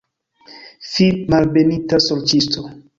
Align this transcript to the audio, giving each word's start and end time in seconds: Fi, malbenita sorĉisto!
Fi, 0.93 1.11
malbenita 1.35 2.05
sorĉisto! 2.11 2.71